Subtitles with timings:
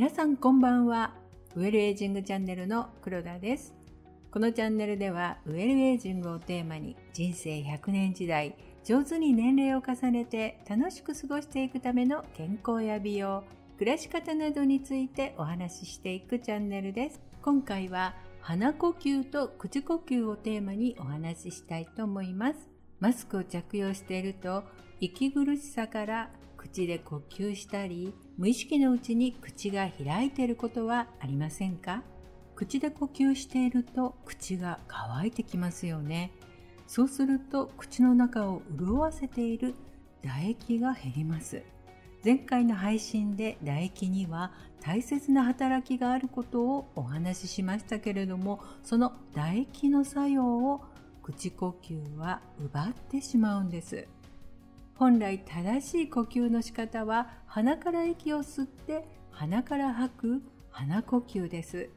[0.00, 1.12] 皆さんこんばんは。
[1.56, 3.74] ウェルエイジングチャンネルの黒田です。
[4.30, 13.44] このチャンネルではウェルエイジングをテーマに人生100年時代、上手に年齢を重ねて楽しく過ごしていくための健康や美容、
[13.76, 17.20] 暮らし方などについてお話ししていくチャンネルです。
[17.42, 22.79] 今回は鼻呼吸と口呼吸をテーマにお話ししたいと思います。
[23.00, 24.62] マスクを着用していると
[25.00, 32.02] 息苦しさから口で呼吸したり無意識のうちに口が開いていることはありませんか？
[32.54, 36.30] 口で呼吸していると口が乾いてきますよね。
[36.86, 39.74] そうすると口の中を潤わせている
[40.22, 41.62] 唾液が減ります。
[42.22, 50.82] 前回の配信で唾液には大切な働きがあることをお話ししましたけれども、その唾液の作用を
[51.22, 54.06] 口呼吸は奪ってしまうんです。
[54.94, 61.88] 本来正しい呼吸の仕方は鼻から息を吸って鼻から吐く鼻呼吸です。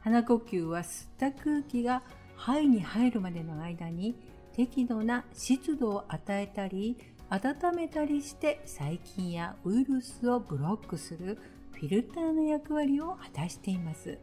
[0.00, 2.02] 鼻呼吸は吸った空気が
[2.36, 4.14] 肺に入るまでの間に
[4.52, 6.96] 適度な湿度を与えたり
[7.28, 11.38] 温めたりして細菌やウイルスをブロックする
[11.72, 14.18] フィルターの役割を果たしています。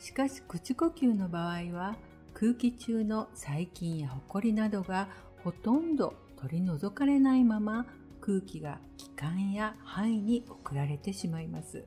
[0.00, 1.96] しかし口呼吸の場合は
[2.38, 5.08] 空気中の細菌やホコリなどが
[5.42, 7.84] ほとんど取り除かれないまま
[8.20, 11.84] 空気が気管や肺に送られてしまいます。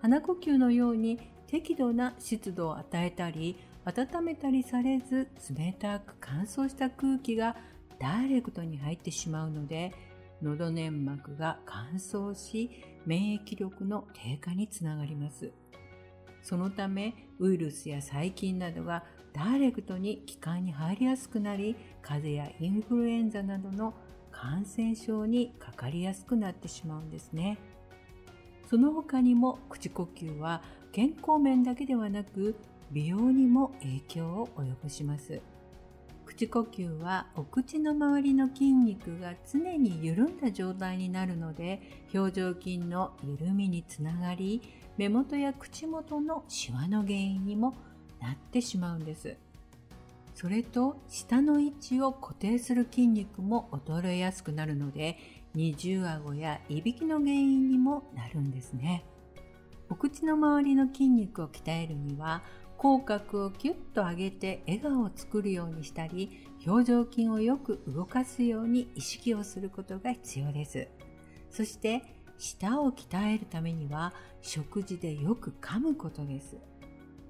[0.00, 7.54] 鼻呼吸のように適度な湿度を与えたり温めたりされず冷たく乾燥した空気が
[7.98, 9.92] ダイレクトに入ってしまうので
[10.40, 12.70] 喉粘膜が乾燥し
[13.04, 15.52] 免疫力の低下につながります。
[16.42, 23.94] そのためウイルスや細菌などがダイレクトに気管に入りやすくなり風邪やインフルエンザなどの
[24.30, 27.58] 感染症にかかりやすくなってしまうんですね。
[28.68, 32.56] その他にも口呼吸は健康面だけではなく
[32.92, 35.40] 美容にも影響を及ぼします。
[36.40, 41.82] 口呼吸はお口の周りの筋肉が常に緩んだ状態になるので
[42.14, 44.62] 表情筋の緩みにつながり
[44.96, 47.74] 目元や口元のシワの原因にも
[48.22, 49.36] なってしまうんです。
[50.34, 55.18] それと舌の位置を固定する筋肉も衰えやすくなるので
[55.54, 59.04] 二重顎やいびきの原因にもなるんですね。
[59.90, 62.42] お口の周りの筋肉を鍛えるには
[62.80, 70.88] 口角をキュッと上げて笑顔を作るようにしたり表情筋をよく動かすように意識をすることが必要です。
[71.50, 72.02] そして
[72.38, 76.56] 舌を鍛えるためには食事でよく噛むことです。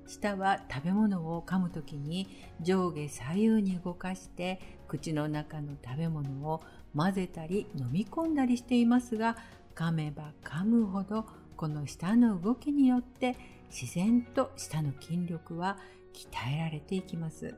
[0.07, 2.29] 舌は食べ物を噛むときに
[2.61, 6.63] 上下左右に動かして口の中の食べ物を
[6.97, 9.37] 混ぜたり飲み込んだりしていますが
[9.75, 13.37] 噛めば噛むほどこの舌の動きによって
[13.71, 15.79] 自然と舌の筋力は
[16.13, 17.55] 鍛えられていきます。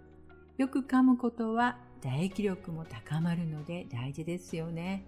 [0.59, 5.07] よく噛むことは唾液力も高まるので大事ですよね。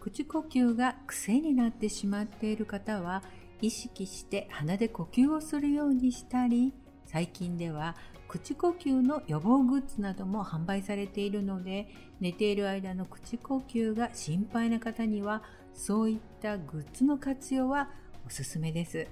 [0.00, 3.22] 口呼吸が癖になってしまっている方は
[3.60, 6.74] 意識して鼻で呼吸をするようにしたり
[7.06, 7.94] 最近では
[8.26, 11.86] 口呼吸の予防グッズなども販売されているので
[12.18, 15.44] 寝ている間の口呼吸が心配な方には
[15.74, 17.90] そういったグッズの活用は
[18.26, 19.06] おすすめです。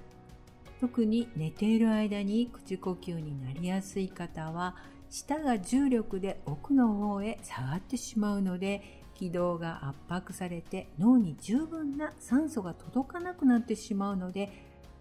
[0.81, 4.77] 特に寝ている間に口呼吸になりやすい方は
[5.11, 14.51] 舌が重力で奥の方へ下がってしまうので気道が圧迫されて脳に十分な酸素が届かなくなってしまうので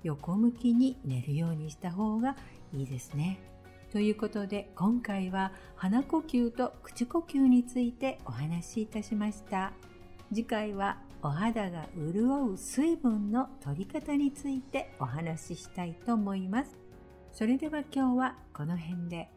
[0.04, 2.36] 横向きに寝るようにした方が
[2.74, 3.40] いいですね。
[3.92, 9.72] ということで今回は鼻呼吸と口呼吸についてお話しいたしました。
[10.32, 16.78] 次回はお肌が潤う水分の取り方についてお話ししたいと思います。
[17.32, 19.30] それでは今日はこの辺で。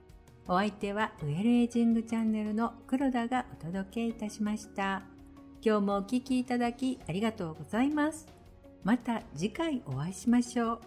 [0.48, 5.02] お相手はウェルエイジングチャンネルの黒田がお届けいたしました。
[5.64, 8.26] 今日もお聴きいただきありがとうございます。
[8.84, 10.80] また次回お会いしましょう。